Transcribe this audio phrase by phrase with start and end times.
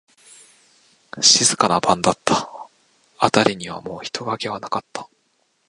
[1.21, 2.49] 静かな晩だった。
[3.19, 5.07] あたりにはもう人影はなかった。